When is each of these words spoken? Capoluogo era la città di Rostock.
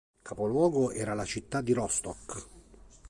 Capoluogo 0.23 0.89
era 0.91 1.13
la 1.13 1.25
città 1.25 1.61
di 1.61 1.73
Rostock. 1.73 2.47